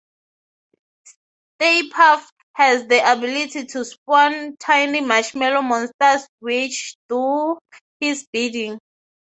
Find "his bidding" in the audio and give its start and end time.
7.99-8.79